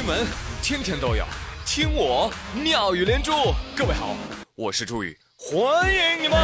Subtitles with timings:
[0.00, 0.26] 新闻
[0.62, 1.26] 天天都有，
[1.66, 3.32] 听我妙语连珠。
[3.76, 4.16] 各位好，
[4.54, 6.38] 我是朱宇，欢迎你们！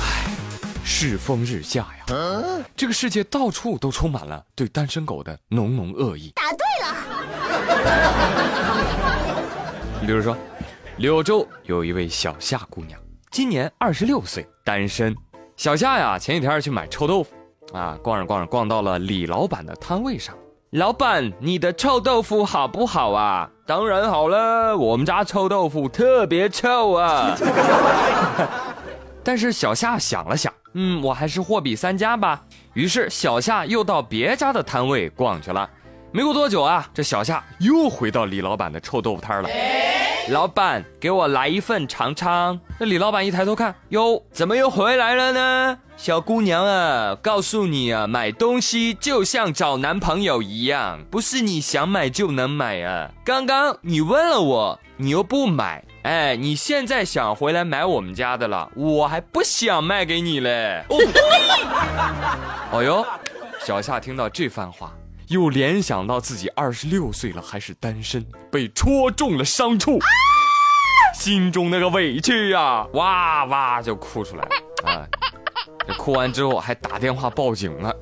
[0.00, 0.26] 唉，
[0.84, 2.04] 世风日下呀，
[2.74, 6.32] 这个世界到处都充满了对单身狗的浓浓恶意。
[6.34, 6.96] 答对了。
[10.00, 10.36] 你比如说，
[10.96, 13.00] 柳州有一位小夏姑娘。
[13.34, 15.12] 今年二十六岁，单身。
[15.56, 17.34] 小夏呀，前几天去买臭豆腐，
[17.76, 20.32] 啊，逛着逛着逛到了李老板的摊位上。
[20.70, 23.50] 老板，你的臭豆腐好不好啊？
[23.66, 27.36] 当然好了，我们家臭豆腐特别臭啊。
[29.24, 32.40] 但是小夏想了想，嗯，我还是货比三家吧。
[32.74, 35.68] 于是小夏又到别家的摊位逛去了。
[36.12, 39.48] 没过多久啊，这小夏又回到李老板的臭豆腐摊了。
[40.30, 42.58] 老板，给我来一份尝尝。
[42.78, 45.78] 那李老板一抬头看，哟，怎么又回来了呢？
[45.98, 53.10] 小姑娘啊，告诉你啊，买东西就像找男朋友一样，不是你想买就能买啊。
[53.22, 60.82] 刚刚你问了我，你又不买，哎，你现在想回来买我们家的了，我还不想卖给你嘞。
[62.72, 63.06] 哦 哟，
[63.60, 64.90] 小夏听到这番话。
[65.28, 69.98] 又联想到自己二十六岁了还是单身，被戳中了伤处，
[71.14, 75.06] 心中那个委屈呀，哇哇就哭出来了啊！
[75.86, 77.94] 这哭完之后还打电话报警了。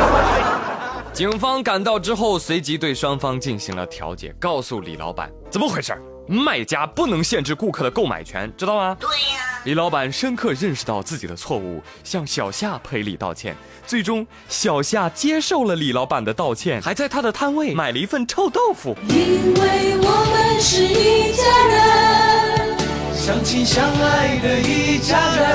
[1.12, 5.96] 警方赶到之后，随即对双方进行了调解，告诉李老板怎么回事。
[6.26, 8.96] 卖家不能限制顾客的购买权，知道吗？
[9.00, 9.42] 对呀。
[9.64, 13.56] 李老板深刻认识到自己的错误，向小夏赔礼道歉。
[13.84, 18.96] 最终，小夏接受了李老板的道歉，还在他的摊位买了一份臭豆腐。
[19.08, 22.78] 因为我们是一家人，
[23.14, 25.46] 相亲相爱的一家人。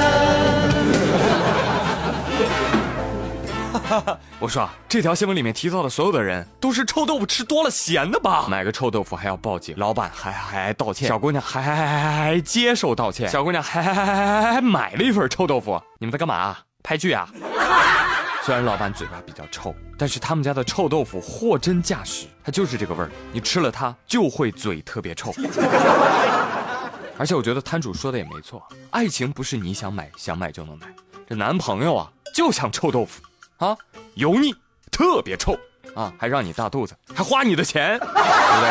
[4.39, 8.47] 我说啊，这条新闻里面提到的所有的人都是臭豆腐吃多了咸的吧？
[8.49, 15.81] 买个臭豆腐还要报警，老板还还道歉，小姑娘还还还还接受道歉，小姑娘还还还还还买了一份臭豆腐。
[15.99, 16.57] 你们在干嘛？
[16.83, 17.29] 拍剧啊？
[18.43, 23.11] 虽然老板嘴巴比较臭，但是他们家的臭豆腐货真价实，它就是这个味儿。
[23.31, 25.31] 你吃了它就会嘴特别臭。
[27.19, 30.87] 而且我觉得摊主说的也没错，爱情不是你想买想买就能买，
[31.29, 33.21] 这男朋友啊就像臭豆腐。
[33.61, 33.77] 啊，
[34.15, 34.55] 油腻，
[34.91, 35.55] 特别臭，
[35.93, 38.69] 啊，还让你大肚子，还花你的钱，对不对？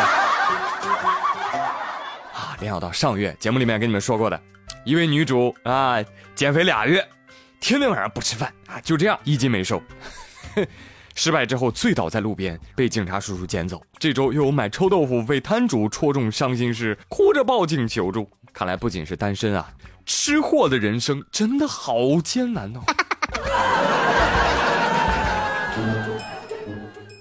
[2.34, 4.43] 啊，联想到上月节目里面跟你们说过的，
[4.84, 6.03] 一位女主啊，
[6.34, 7.09] 减肥俩月，
[7.61, 9.81] 天天晚上不吃饭啊，就这样一斤没瘦，
[11.15, 13.81] 失败之后醉倒在路边，被警察叔叔捡走。
[13.97, 18.28] 这周又有买臭豆腐被摊主戳中伤心事，哭着报警求助。
[18.53, 19.72] 看来不仅是单身啊，
[20.05, 22.81] 吃货的人生真的好艰难哦。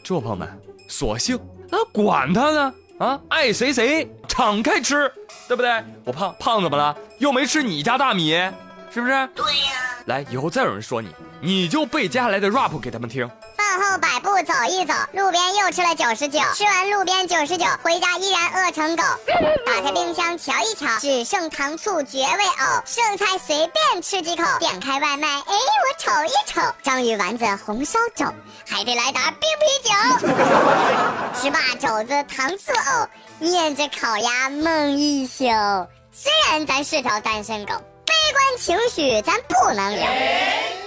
[0.09, 0.50] 诸朋友们，
[0.88, 1.40] 索性
[1.70, 5.08] 那管他呢啊，爱谁谁，敞开吃，
[5.47, 5.70] 对不对？
[6.03, 6.97] 我胖胖怎么了？
[7.20, 8.31] 又没吃你家大米，
[8.90, 9.30] 是不是？
[9.36, 10.02] 对呀。
[10.08, 11.09] 来，以后再有人说你，
[11.40, 13.30] 你就背接下来的 rap 给他们听。
[13.69, 19.03] 饭后百步走一走，路边又吃了九十九，吃完路边九十九，回家依然饿成狗。
[19.63, 24.44] 打开冰箱瞧一瞧，只剩糖醋绝味藕，剩菜随便吃几口。
[24.57, 28.25] 点开外卖，哎，我瞅一瞅，章鱼丸子红烧肘，
[28.68, 29.94] 还得来打冰啤酒。
[31.40, 33.07] 吃罢肘子糖醋藕，
[33.38, 35.44] 念着烤鸭梦一宿。
[36.12, 37.74] 虽然咱是条单身狗。
[38.03, 40.01] 悲观情绪咱不能有，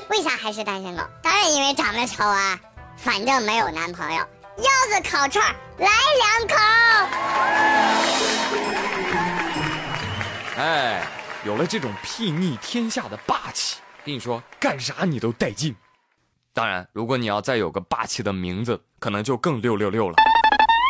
[0.08, 1.04] 为啥还是单身狗？
[1.22, 2.58] 当然因为长得丑啊！
[3.02, 5.44] 反正没有男朋友，腰子烤串
[5.78, 6.54] 来两口。
[10.56, 11.04] 哎，
[11.44, 15.74] 有了这种睥睨天下的霸气，跟你说干啥你都带劲。
[16.54, 20.14] 当然，如果你要再有个霸气的名字，可能就更六六六了。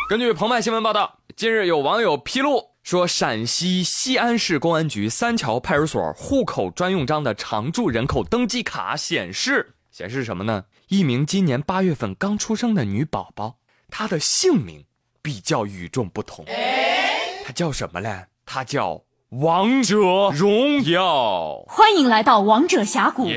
[0.07, 2.73] 根据澎湃新闻报道，近日有网友披露。
[2.83, 10.63] 说陕西西安市公安局三桥派出所户口专用章的常住人口登记卡显示，显示什么呢？
[10.87, 13.57] 一名今年八月份刚出生的女宝宝，
[13.91, 14.83] 她的姓名
[15.21, 16.43] 比较与众不同，
[17.45, 18.25] 她叫什么嘞？
[18.43, 19.95] 她叫王者
[20.31, 21.63] 荣耀。
[21.67, 23.27] 欢迎来到王者峡谷。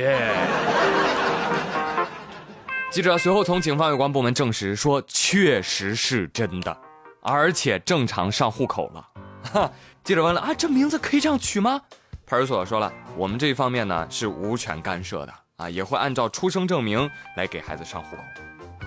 [2.90, 6.74] 记者随后从警方有关部门证实说，确实是真的，
[7.20, 9.06] 而且正常上户口了。
[9.52, 9.70] 哈，
[10.02, 11.82] 记者问了啊，这名字可以这样取吗？
[12.24, 18.22] 派出所说了，我们这一方面呢是无权干涉的啊，也会按照出生证明来给孩子上户口。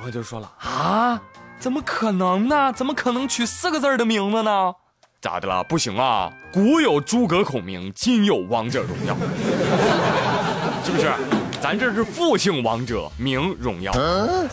[0.05, 1.19] 我就说了啊，
[1.59, 2.71] 怎么可能呢？
[2.73, 4.73] 怎么可能取四个字的名字呢？
[5.21, 5.63] 咋的了？
[5.63, 6.31] 不行啊！
[6.53, 9.13] 古有诸葛孔明，今有王者荣耀，
[10.85, 11.11] 是不是？
[11.61, 13.91] 咱这是父姓王者，名荣耀，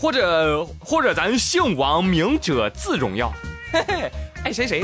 [0.01, 3.31] 或者或者咱姓王，名者字荣耀，
[3.71, 4.11] 嘿嘿，
[4.43, 4.83] 爱谁谁。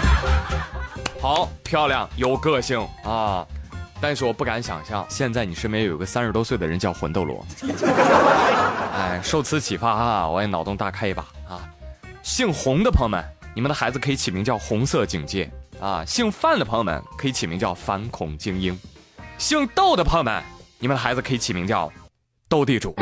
[1.20, 3.46] 好漂亮，有个性啊！
[4.00, 7.44] 但是我不敢想象，现在你身边有个三十多岁的人叫魂斗罗。
[8.96, 11.60] 哎，受此启发啊，我也脑洞大开一把啊！
[12.22, 15.50] 姓洪的朋友们，你们的孩子可以起名叫红色警戒
[15.80, 18.74] 啊；姓范的朋友们可以起名叫反恐精英；
[19.38, 20.42] 姓窦的朋友们，
[20.78, 21.92] 你们的孩子可以起名叫
[22.48, 22.94] 斗地主。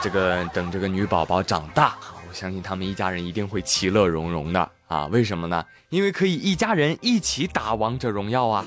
[0.00, 1.94] 这个等这个女宝宝长大。
[2.28, 5.08] 我相信他们一家人一定会其乐融融的啊！
[5.10, 5.64] 为什么呢？
[5.88, 8.62] 因为可以一家人一起打王者荣耀啊！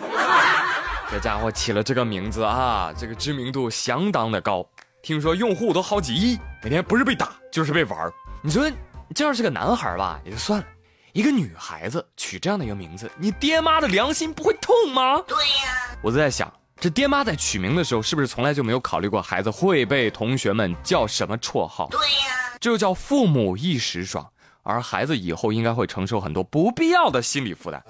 [1.11, 4.67] 这家伙起了这个名字啊，这个知名度相当的高，
[5.03, 8.11] 听说用户都好几亿，每天不是被打就是被玩
[8.41, 8.67] 你说
[9.13, 10.65] 这要是个男孩吧也就算了，
[11.13, 15.23] 一个女孩子取这样的一个名字，你爹妈的良心不会痛吗？
[15.27, 21.87] 对呀，我就在想，这爹妈在取名的时候是不是从来就没有考虑过孩子会被同学们叫什么绰号？
[21.91, 22.33] 对呀。
[22.59, 24.27] 这就叫父母一时爽，
[24.67, 27.81] 而孩子以后应该会承受很多不必要的心理负担。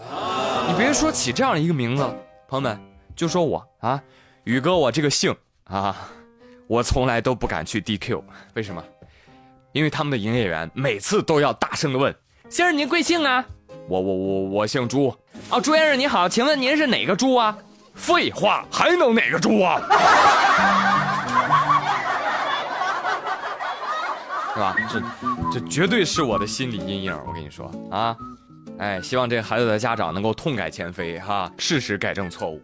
[0.67, 2.03] 你别说起这样一个名字，
[2.49, 2.77] 朋友们，
[3.15, 4.03] 就说我啊，
[4.43, 5.33] 宇哥，我这个姓
[5.63, 5.95] 啊，
[6.67, 8.21] 我从来都不敢去 DQ，
[8.55, 8.83] 为什么？
[9.71, 12.13] 因为他们的营业员每次都要大声的问
[12.51, 13.45] ：“先生您贵姓啊
[13.87, 15.15] ？”“我我我我姓朱。
[15.49, 17.57] ”“哦，朱先生您好，请问您是哪个猪啊
[17.95, 19.81] ？”“废话，还能哪个猪啊？”
[24.55, 24.75] 是吧？
[24.89, 27.13] 这这绝对是我的心理阴影。
[27.27, 28.15] 我跟你说啊，
[28.79, 32.61] 哎，希望这孩子的家长能够痛改前非哈，适时改正错误。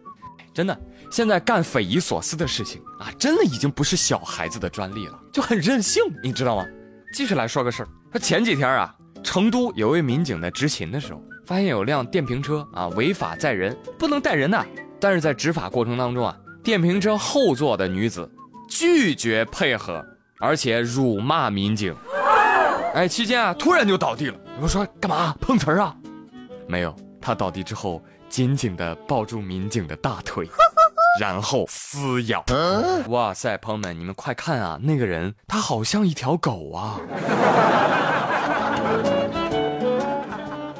[0.54, 0.78] 真的，
[1.10, 6.66] 现在干匪夷所思的事情啊，真的已经不是小孩子的专利了，就很任性，你知道吗？
[7.14, 14.64] 继续来说个事儿，他前几天啊，成都有位民警在执勤的时候，发现有辆电瓶车啊违法载人，不能带人呐。
[14.98, 18.30] 但是在执法过程当中啊，电瓶车后座的女子
[18.68, 20.02] 拒绝配合。
[20.42, 21.94] 而且辱骂民警，
[22.94, 24.36] 哎，期间啊，突然就倒地了。
[24.56, 25.94] 你们说干嘛碰瓷儿啊？
[26.66, 30.48] 没有，他倒地之后紧紧的抱住民警的大腿，
[31.20, 32.44] 然后撕咬。
[33.06, 36.98] 哇塞，朋友们，你们快看啊，那个人他好像一条狗啊！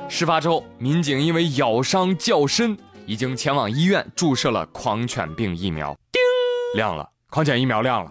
[0.09, 2.77] 事发之后，民警因为咬伤较深，
[3.07, 5.97] 已经前往医院注射了狂犬病疫苗。
[6.11, 6.21] 叮，
[6.75, 8.11] 亮了，狂犬疫苗亮了。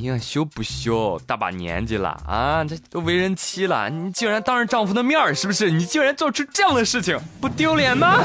[0.00, 1.20] 哎呀，羞不羞？
[1.26, 5.70] 大把年纪了啊，这都为人妻了，你竟然当着丈夫的面是不是？
[5.70, 8.24] 你竟然做出这样的事情，不丢脸吗？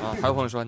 [0.00, 0.64] 啊，还有朋友说，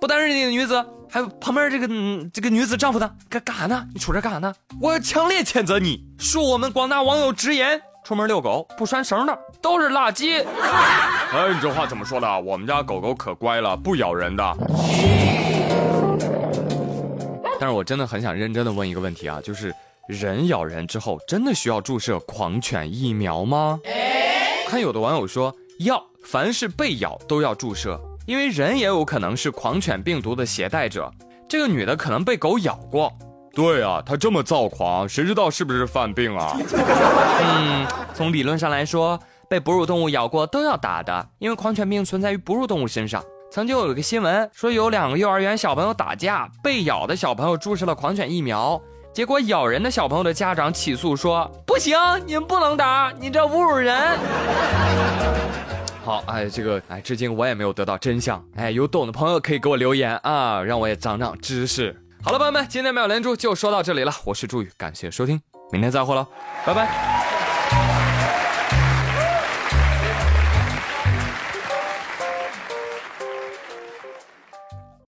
[0.00, 1.86] 不单是那个女子，还有旁边这个
[2.32, 3.86] 这个女子丈夫呢，干干啥呢？
[3.94, 4.52] 你杵这干啥呢？
[4.80, 6.04] 我要强烈谴责你！
[6.18, 10.42] 恕我们广大网友直言，出门遛狗不拴绳的都是垃圾。
[11.32, 12.40] 哎，你这话怎么说的？
[12.40, 14.42] 我们家狗狗可乖了，不咬人的。
[17.62, 19.72] 但是我真的很想认真的问一个问题啊，就是
[20.08, 23.78] 人咬人之后，真的需要注射狂犬疫苗吗？
[24.66, 31.08] 看有的网友说要，凡是被咬都要注射，因为人也有可能是狂犬病毒的携带者。
[31.48, 33.12] 这个女的可能被狗咬过。
[33.54, 36.58] 对啊，她这么躁狂，谁知道是不是犯病啊？
[37.46, 39.16] 嗯，从理论上来说，
[39.48, 43.22] 被哺乳动物咬过都要打的，因为狂犬病存在于哺乳动物身上。
[43.52, 48.80] 曾经有一个新闻说，有两个幼儿园小朋友打架，被咬的小朋友注射了狂犬疫苗，
[49.12, 51.94] 结果咬人的小朋友的家长起诉说：“不行，
[52.24, 54.18] 你们不能打，你这侮辱人。
[56.02, 61.94] ”好，哎，这个，哎，至今我也没有得到真相，哎，有懂的朋友可以给我留言啊，让我也长长知识。
[62.22, 65.38] 好了，朋友们，今天妙连珠就说到这里了，我是朱宇，感谢收听，
[65.70, 66.26] 明天再会喽，
[66.64, 67.41] 拜拜。